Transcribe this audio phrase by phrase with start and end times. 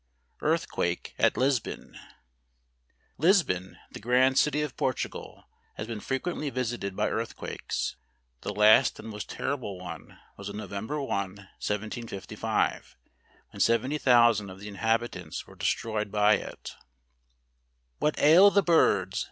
[0.39, 1.95] Earthquake at Lisbon.
[3.19, 5.43] Lisbon, the grand city of Portugal,
[5.77, 7.97] lias been frequently visited by earthquakes.
[8.41, 10.71] The last and most terrible one, was on Nov.
[10.71, 12.97] 1, 1755,
[13.51, 16.71] when 70,000 of the inhabitants were destroyed by it.
[17.99, 19.19] What ail the birds